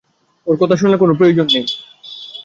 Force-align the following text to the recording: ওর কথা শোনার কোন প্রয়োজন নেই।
ওর 0.47 0.55
কথা 0.61 0.75
শোনার 0.77 0.97
কোন 0.97 1.09
প্রয়োজন 1.13 1.47
নেই। 1.53 1.65